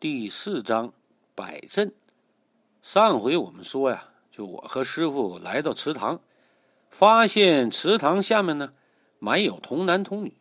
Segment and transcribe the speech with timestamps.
[0.00, 0.92] 第四章
[1.34, 1.92] 摆阵。
[2.82, 6.20] 上回我们说呀，就我和师傅来到祠堂，
[6.88, 8.72] 发现祠堂下面呢
[9.18, 10.34] 埋有童男童女。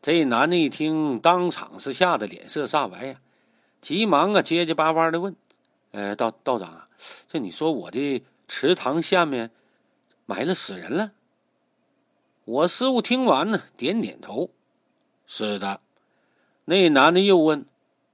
[0.00, 3.20] 这男的一听，当场是吓得脸色煞白呀，
[3.80, 5.34] 急忙啊结结巴巴的问
[5.90, 6.86] ：“呃，道道长，
[7.26, 9.50] 这你说我的祠堂下面
[10.24, 11.10] 埋了死人了？”
[12.46, 14.50] 我师傅听完呢，点点头
[15.26, 15.80] ：“是的。”
[16.64, 17.66] 那男的又问。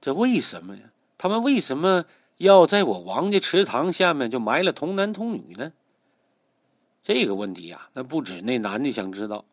[0.05, 0.83] 这为什么呀？
[1.17, 2.05] 他们为什么
[2.37, 5.73] 要在我王家祠堂下面就埋了童男童女呢？
[7.01, 9.45] 这个问题呀，那不止那男的想知道，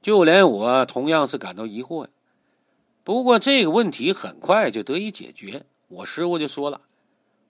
[0.00, 2.10] 就连我同样是感到疑惑呀。
[3.04, 5.66] 不过这个问题很快就得以解决。
[5.88, 6.80] 我师傅就说了：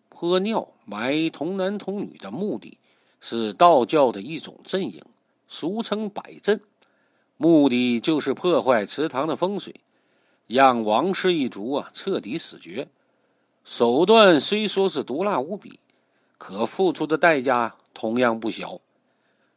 [0.09, 2.77] 泼尿埋童男童女的目的
[3.21, 5.01] 是道教的一种阵营，
[5.47, 6.61] 俗称摆阵，
[7.37, 9.77] 目的就是破坏祠堂的风水。
[10.47, 12.89] 让王氏一族啊彻底死绝，
[13.65, 15.79] 手段虽说是毒辣无比，
[16.37, 18.81] 可付出的代价同样不小。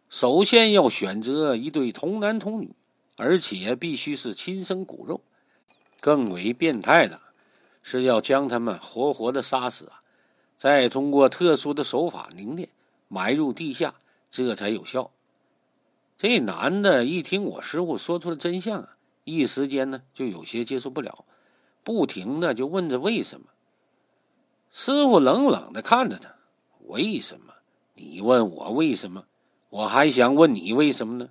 [0.09, 2.71] 首先要选择一对童男童女，
[3.17, 5.21] 而且必须是亲生骨肉。
[5.99, 7.19] 更为变态的
[7.81, 10.01] 是要将他们活活的杀死啊，
[10.57, 12.69] 再通过特殊的手法凝练，
[13.07, 13.95] 埋入地下，
[14.29, 15.09] 这才有效。
[16.17, 18.94] 这男的一听我师傅说出了真相啊！
[19.25, 21.25] 一时间呢，就有些接受不了，
[21.83, 23.47] 不停的就问着为什么。
[24.71, 26.35] 师傅冷冷的看着他
[26.87, 27.53] ：“为什么？
[27.95, 29.25] 你问我为什么？
[29.69, 31.29] 我还想问你为什么呢？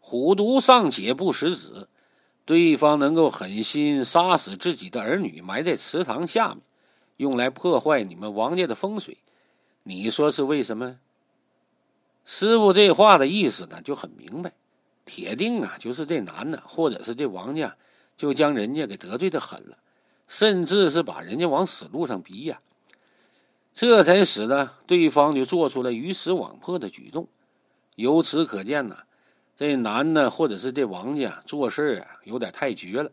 [0.00, 1.88] 虎毒尚且不食子，
[2.44, 6.62] 对方能够狠心杀死自己的儿女，埋在祠堂下面，
[7.16, 9.18] 用来破坏你们王家的风水，
[9.84, 10.98] 你说是为什么？”
[12.24, 14.52] 师傅这话的意思呢，就很明白。
[15.04, 17.76] 铁定啊，就是这男的，或者是这王家，
[18.16, 19.78] 就将人家给得罪的狠了，
[20.28, 22.60] 甚至是把人家往死路上逼呀，
[23.72, 27.28] 这才使得对方就做出了鱼死网破的举动。
[27.96, 28.98] 由此可见呢，
[29.56, 33.10] 这男的或者是这王家做事啊，有点太绝了。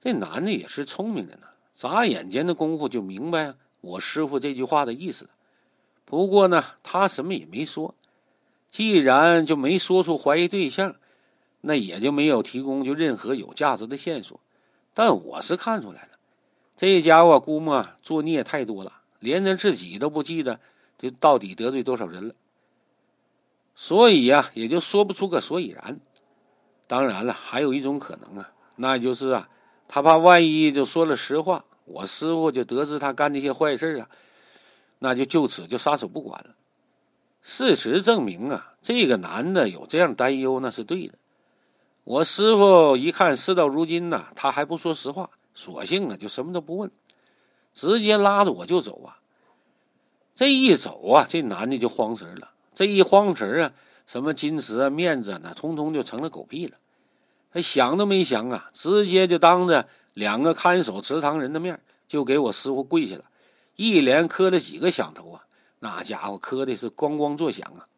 [0.00, 5.30] 这男的也是聪明的呢，眨眼间的功夫就明白我师傅这句话的意思。
[6.04, 7.94] 不过呢，他什么也没说。
[8.72, 10.96] 既然就没说出怀疑对象，
[11.60, 14.40] 那也就没有提供就任何有价值的线索。
[14.94, 16.08] 但我是看出来了，
[16.78, 20.58] 这家伙估摸作孽太多了，连他自己都不记得，
[20.98, 22.34] 就到底得罪多少人了。
[23.74, 26.00] 所以呀，也就说不出个所以然。
[26.86, 29.50] 当然了，还有一种可能啊，那就是啊，
[29.86, 34.08] 他怕万一就说了实话，我师傅就得知他干那些坏事啊，
[34.98, 36.54] 那就就此就撒手不管了。
[37.42, 41.14] 事实证明啊，这个男的有这样担忧那是对的。
[42.04, 46.90] 我师傅一看事到如今呐，他还不说实话，索性啊就什么都不问，
[47.74, 49.18] 直接拉着我就走啊。
[50.34, 52.52] 这一走啊，这男的就慌神了。
[52.74, 53.72] 这一慌神啊，
[54.06, 56.78] 什么矜持啊、面子啊，那通通就成了狗屁了。
[57.52, 63.24] 他想都没想啊，直接就当着两个看守祠堂人的面，就给我师傅跪下了，
[63.76, 65.44] 一连磕了几个响头啊。
[65.84, 67.90] 那家伙磕的是咣咣作响啊！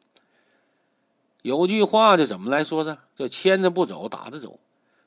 [1.42, 2.96] 有句话就怎么来说的？
[3.14, 4.58] 叫牵着不走，打着走。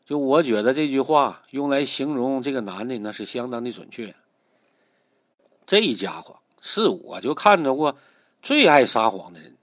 [0.05, 4.15] 就我觉得这句话用来形容这个男的，那是相当的准确。
[5.65, 7.97] 这家伙是我就看到过
[8.43, 9.57] 最爱撒谎的人。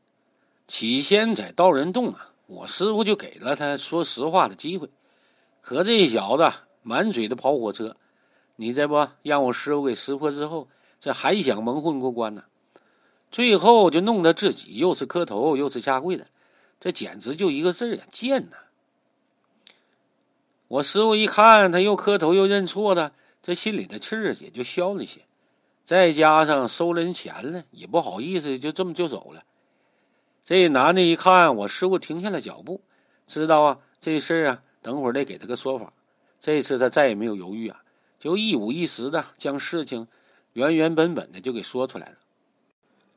[0.67, 4.91] 起先在道人洞啊，我师傅就给了他说实话的机会，
[5.61, 7.97] 可这小子满嘴的跑火车，
[8.57, 10.67] 你这不让我师傅给识破之后，
[10.99, 12.43] 这还想蒙混过关呢？
[13.35, 16.29] 最后就弄得自己又是磕头又是下跪的，
[16.79, 18.57] 这简直就一个字啊，贱呐！
[20.69, 23.11] 我师傅一看他又磕头又认错的，
[23.43, 25.23] 这心里的气儿也就消了些。
[25.85, 29.43] 再加上收了人钱了，也不好意思就这么就走了。
[30.45, 32.83] 这男的一看我师傅停下了脚步，
[33.27, 35.93] 知道啊这事儿啊，等会儿得给他个说法。
[36.39, 37.83] 这次他再也没有犹豫啊，
[38.21, 40.07] 就一五一十的将事情
[40.53, 42.15] 原原本本的就给说出来了。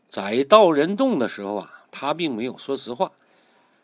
[0.10, 3.12] 在道人洞的时候啊，他并没有说实话。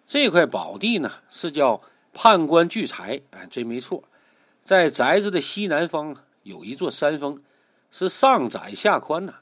[0.07, 1.81] 这块宝地呢，是叫
[2.13, 4.03] 判官聚财，哎，这没错。
[4.63, 7.41] 在宅子的西南方有一座山峰，
[7.91, 9.35] 是上窄下宽呐，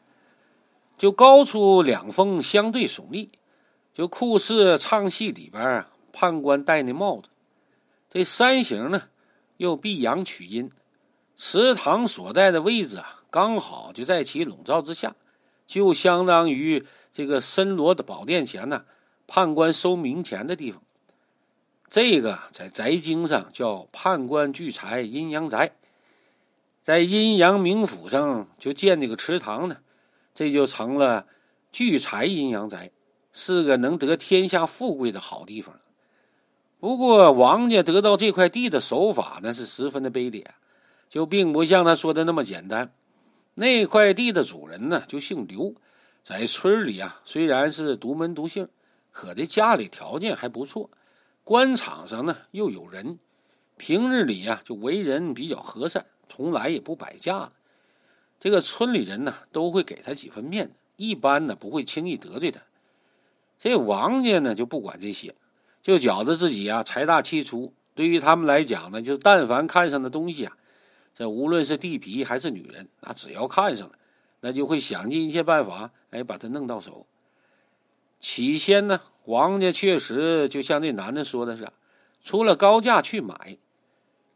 [0.97, 3.29] 就高出两峰，相对耸立，
[3.93, 7.29] 就酷似唱戏里边啊判官戴那帽子。
[8.09, 9.03] 这山形呢，
[9.57, 10.71] 又避阳取阴，
[11.35, 15.15] 祠堂所在的位置啊，刚好就在其笼罩之下。
[15.67, 18.83] 就相当于这个森罗的宝殿前呢，
[19.27, 20.81] 判官收冥钱的地方。
[21.89, 25.73] 这个在宅经上叫判官聚财阴阳宅。
[26.83, 29.77] 在阴阳冥府上就建这个祠堂呢，
[30.33, 31.27] 这就成了
[31.71, 32.91] 聚财阴阳宅，
[33.33, 35.79] 是个能得天下富贵的好地方。
[36.79, 40.51] 不过王家得到这块地的手法呢，是十分的卑劣，
[41.09, 42.91] 就并不像他说的那么简单。
[43.53, 45.75] 那块地的主人呢，就姓刘，
[46.23, 48.69] 在村里啊，虽然是独门独姓，
[49.11, 50.89] 可这家里条件还不错，
[51.43, 53.19] 官场上呢又有人，
[53.77, 57.51] 平日里呀就为人比较和善，从来也不摆架子。
[58.39, 62.61] 这个村里人呢都会给他几分面子，一般呢不会轻易得罪他。
[63.59, 65.35] 这王家呢就不管这些，
[65.83, 70.57] 就觉得自己啊财大气粗，对于他们来讲呢，就但凡看上的东西啊。
[71.13, 73.95] 这无论是地皮还是女人，那只要看上了，
[74.39, 77.05] 那就会想尽一切办法，哎，把他弄到手。
[78.19, 81.69] 起先呢，王家确实就像那男的说的是，
[82.23, 83.57] 出了高价去买。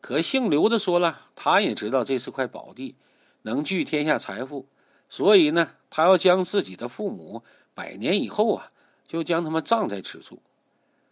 [0.01, 2.95] 可姓刘的说了，他也知道这是块宝地，
[3.41, 4.67] 能聚天下财富，
[5.09, 7.43] 所以呢，他要将自己的父母
[7.73, 8.71] 百年以后啊，
[9.07, 10.41] 就将他们葬在此处。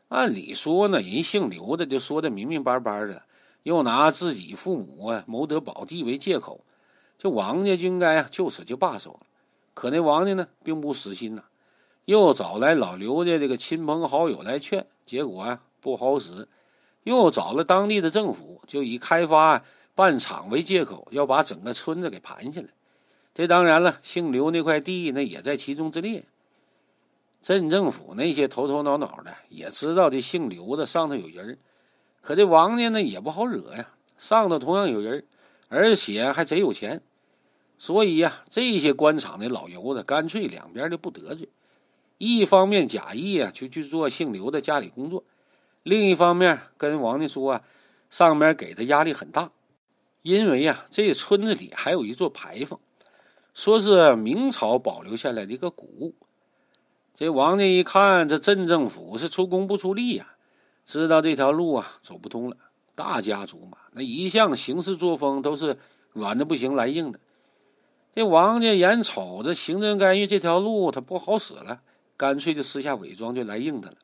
[0.10, 3.24] 按理说呢，人姓刘的就说的明明白白的。
[3.64, 6.64] 又拿自己父母啊谋得宝地为借口，
[7.18, 9.20] 这王家就应该啊就此就罢手了。
[9.74, 11.44] 可那王家呢并不死心呐，
[12.06, 16.48] 又找来老刘家这个亲朋好友来劝，结果啊不好使，
[17.04, 19.64] 又找了当地的政府，就以开发
[19.96, 22.68] 办厂为借口，要把整个村子给盘下来。
[23.34, 26.26] 这当然了，姓刘那块地那也在其中之列。
[27.42, 31.58] 镇政府那些头头脑脑的也知道这姓刘的上头有人。
[32.24, 35.26] 可这王家呢也不好惹呀，上头同样有人，
[35.68, 37.02] 而且还贼有钱，
[37.78, 41.50] 所以呀，这些官场的老油子干脆两边就不得罪，
[42.18, 45.26] 一方面假意啊就去做姓刘的家里工作，
[45.84, 47.62] 另一方面跟王家说啊，
[48.10, 49.52] 上面给的压力很大，
[50.22, 52.80] 因为呀，这村子里还有一座牌坊，
[53.54, 56.16] 说是明朝保留下来的一个古物。
[57.16, 60.33] 这王家一看，这镇政府是出工不出力呀。
[60.86, 62.58] 知道这条路啊走不通了，
[62.96, 65.78] 大家族嘛，那一向行事作风都是
[66.12, 67.20] 软的不行来硬的。
[68.14, 71.82] 这王家眼瞅着行政干预这条路他不好使了，
[72.18, 73.98] 干脆就私下伪装就来硬的了。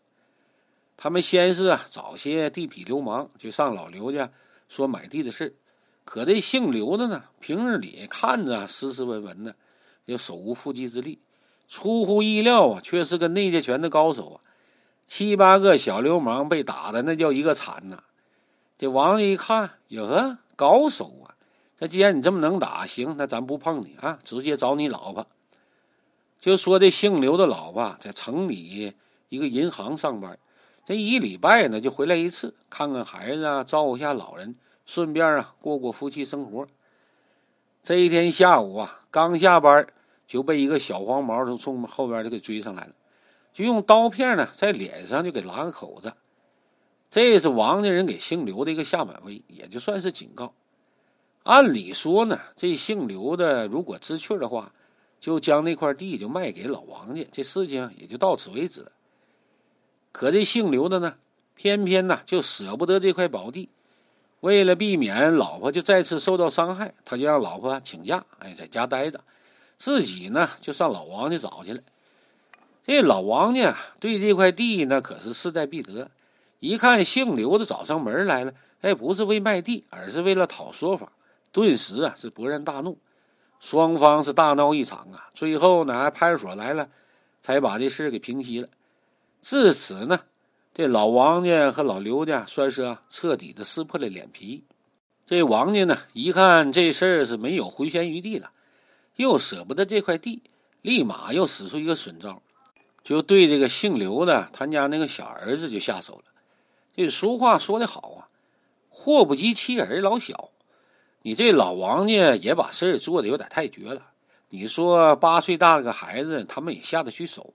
[0.97, 4.31] 他们先是啊找些地痞流氓，就上老刘家
[4.67, 5.55] 说买地的事
[6.05, 9.55] 可这姓刘的呢，平日里看着斯斯文文的，
[10.05, 11.19] 又手无缚鸡之力，
[11.67, 14.41] 出乎意料啊，却是个内家拳的高手啊。
[15.09, 18.03] 七八个小流氓被打的那叫一个惨呐！
[18.77, 21.33] 这王一看，哟呵，高手啊！
[21.79, 25.25] 那既然你这么能打，行，那咱不碰你啊，直接找你老婆。
[26.39, 28.93] 就说这姓刘的老婆在城里
[29.29, 30.37] 一个银行上班，
[30.85, 36.67] 这一礼拜呢就回来一次，看看孩子啊，照顾一下老人，顺便啊过过夫妻生活。
[37.81, 39.87] 这一天下午啊，刚下班
[40.27, 42.91] 就被一个小黄毛从从后边就给追上来了。
[43.59, 46.13] 就用刀片呢，在脸上就给拉个口子，
[47.11, 50.53] 这是王家人给姓刘的一个下马威，也就算是警告。
[51.43, 54.71] 按理说呢，这姓刘的如果知趣的话，
[55.19, 58.93] 就将那块地就卖给老王家，这事情也就到此为止。
[60.13, 61.15] 可这姓刘的呢，
[61.53, 63.67] 偏偏呢就舍不得这块宝地，
[64.39, 69.19] 为了避免老婆就再次受到伤害，他就让老婆请假，哎，在家待着，
[69.77, 71.81] 自己呢就上老王家找去了。
[72.89, 76.09] 这老王家对这块地那可是势在必得，
[76.59, 81.11] 一看姓刘的找上门来了，哎，不是为卖地，而是为了讨说法，
[81.51, 82.97] 顿时啊是勃然大怒，
[83.59, 86.89] 双方是大闹一场啊，最后呢派出所来了，
[87.43, 88.67] 才把这事给平息了。
[89.39, 90.21] 至此呢，
[90.73, 94.63] 这老王家和老刘家算是彻底的撕破了脸皮。
[95.27, 98.49] 这王家呢一看这事儿是没有回旋余地了，
[99.15, 100.41] 又舍不得这块地，
[100.81, 102.41] 立马又使出一个损招。
[103.03, 106.23] 就对这个姓刘的他家那个小儿子就下手了。
[106.95, 108.27] 这俗话说的好啊
[108.89, 110.51] ，“祸不及妻儿老小”。
[111.21, 114.11] 你这老王家也把事儿做的有点太绝了。
[114.49, 117.53] 你说八岁大的个孩子，他们也下得去手，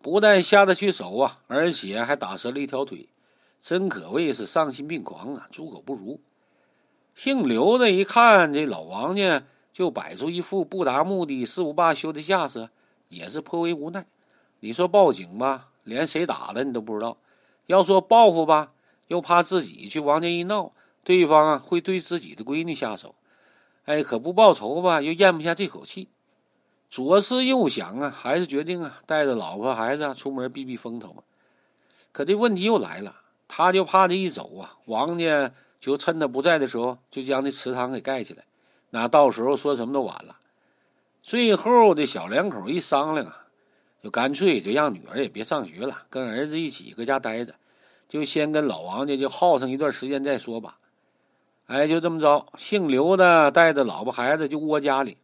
[0.00, 3.08] 不但下得去手啊，而且还打折了一条腿，
[3.60, 6.20] 真可谓是丧心病狂啊，猪狗不如。
[7.14, 12.68] 姓刘的一看这老王家就摆出一副不达目的誓不罢休的架势，
[13.08, 14.06] 也是颇为无奈。
[14.60, 17.16] 你说报警吧，连谁打的你都不知道；
[17.66, 18.72] 要说报复吧，
[19.06, 20.72] 又怕自己去王家一闹，
[21.04, 23.14] 对方啊会对自己的闺女下手。
[23.84, 26.08] 哎，可不报仇吧，又咽不下这口气。
[26.90, 31.22] 左思右想啊，还是决定啊带着老婆孩子出门避避风头嘛。
[32.12, 33.14] 可这问题又来了，
[33.46, 38.44] 他就怕这一走啊，王家就趁他不在的时候就将那祠堂给盖起来，
[38.90, 40.36] 那到时候说什么都晚了。
[41.22, 43.44] 最后这小两口一商量啊，
[44.02, 47.54] 就干脆就让女儿也别上学了，跟儿子一起搁家待着，
[48.08, 50.78] 就先跟老王家就耗上一段时间再说吧。
[51.66, 55.16] 哎，就这么着，姓刘的带着老婆孩子就窝家里。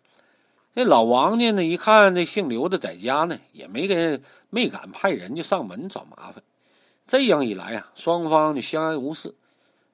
[0.75, 6.43] 这老王家呢，一看这姓刘的在家呢，也没给没敢派人就上门找麻烦。
[7.07, 9.35] 这样一来啊，双方就相安无事。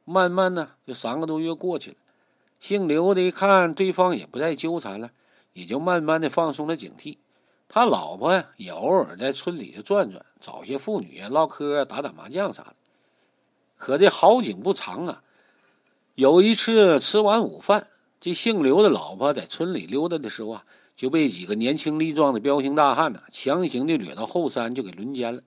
[0.06, 1.96] 慢慢呢，就三个多月过去了。
[2.58, 5.10] 姓刘的一看对方也不再纠缠了，
[5.52, 7.18] 也就慢慢的放松了警惕。
[7.72, 12.74] 他老婆呀，也偶尔在村里就转转，找些妇女唠嗑、打打麻将啥的。
[13.78, 15.22] 可这好景不长啊，
[16.16, 17.86] 有一次吃完午饭。
[18.20, 20.64] 这姓刘的老婆在村里溜达的时候啊，
[20.96, 25.42] 就被几个年轻力壮的彪形大汉呢强行的掠到后山，就给轮奸了。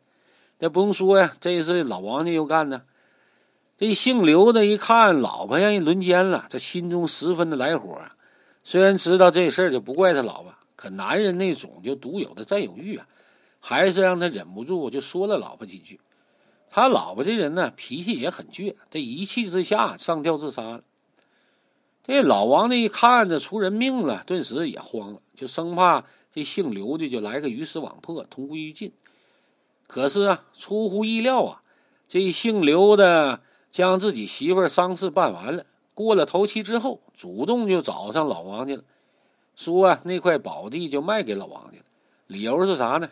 [0.59, 2.85] 那不用说呀，这是老王家又干的。
[3.77, 8.15] 这姓刘的一看老婆让人轮奸了，这心中十分的来火啊。
[8.63, 13.07] 虽然知道这事儿就不怪他老婆，可男人那种就独有的占有欲啊，
[13.59, 15.99] 还是让他忍不住就说了老婆几句。
[16.69, 20.83] 他老婆这人呢，脾气也很倔，这一气之下上吊自杀了。
[22.03, 28.91] 这老王呢一看着出人命了，顿时也慌了，就生怕这姓刘的就来个鱼死网破、同归于尽。
[29.85, 31.61] 可是啊，出乎意料啊，
[32.07, 38.83] 这姓刘的将自己媳妇丧事办完了，过了头七之后，主动就找上老王去了，
[39.55, 41.83] 说啊那块宝地就卖给老王家了。
[42.27, 43.09] 理由是啥呢？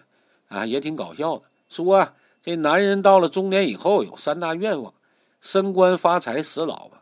[0.48, 4.94] 啊，也挺搞笑的，说啊这男人到了中年以后有三大愿望：
[5.42, 6.98] 升官发财、死老婆。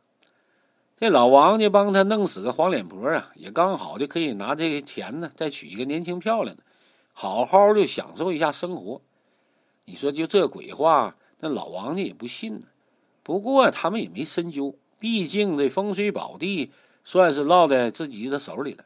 [0.98, 6.64] 这老王家帮他弄死个黄脸婆啊，也刚好就可以拿这个钱呢，再娶一个年轻漂亮的，
[7.14, 9.02] 好好的享受一下生活。
[9.86, 12.68] 你说就这鬼话，那老王家也不信呢。
[13.24, 16.72] 不过他们也没深究，毕竟这风水宝地
[17.06, 18.84] 算是落在自己的手里了。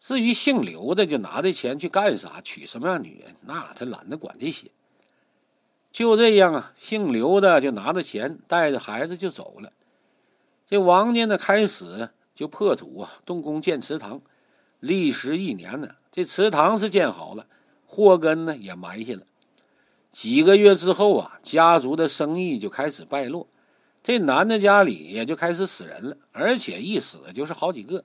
[0.00, 4.70] 至于姓刘的，就拿这钱去干啥，娶什么样女人，那他懒得管这些。
[5.92, 9.72] 就这样啊，姓刘的就拿着钱，带着孩子就走了。
[10.66, 14.22] 这王家呢，开始就破土啊，动工建祠堂，
[14.78, 17.46] 历时一年呢，这祠堂是建好了，
[17.84, 19.22] 祸根呢也埋下了。
[20.10, 23.46] 几个月之后啊，家族的生意就开始败落，
[24.02, 28.02] 这男的家里也就开始死人了，而且一死就是好几个。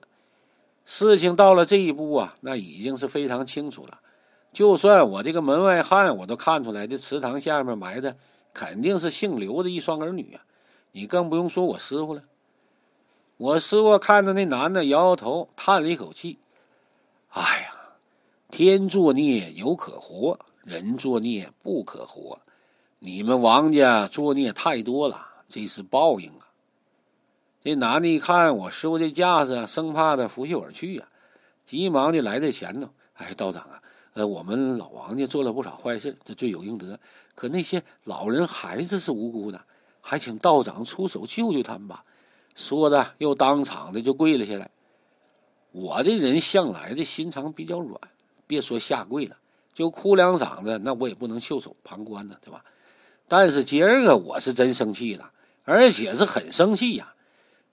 [0.86, 4.00] 事情到了这一步啊，那已经是非常清楚了。
[4.52, 8.16] 就算我这个门外汉，我都看出来，这祠堂下面埋的
[8.54, 10.40] 肯定是姓刘的一双儿女啊！
[10.92, 12.22] 你更不用说我师傅了。
[13.36, 16.38] 我师傅看着那男的，摇摇头，叹了一口气
[17.28, 17.76] ：“哎呀，
[18.48, 22.38] 天作孽犹可活，人作孽不可活。
[22.98, 26.46] 你们王家作孽太多了，这是报应啊！”
[27.66, 31.08] 这男的一看我师傅这架势，生怕他拂袖而去呀，
[31.64, 33.82] 急忙就来这前头：“哎，道长啊，
[34.12, 37.00] 呃，我们老王家做了不少坏事，这罪有应得。
[37.34, 39.60] 可那些老人孩子是无辜的，
[40.00, 42.04] 还请道长出手救救他们吧。”
[42.54, 44.70] 说的又当场的就跪了下来。
[45.72, 48.00] 我这人向来的心肠比较软，
[48.46, 49.36] 别说下跪了，
[49.74, 52.64] 就哭两嗓子，那我也不能袖手旁观呢，对吧？
[53.26, 55.32] 但是今儿个我是真生气了，
[55.64, 57.14] 而且是很生气呀！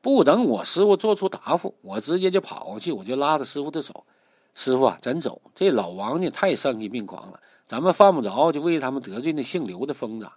[0.04, 4.04] 不等我师傅做出答复，我直接就跑过去，我就拉着师傅的手
[4.54, 5.42] ：“师傅啊，咱走。
[5.56, 10.28] 这老王家太丧心病狂了，咱们犯不着就为他们得罪那姓刘的疯子。”